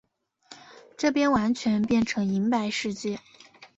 [0.97, 3.19] 这边完全变成银白世界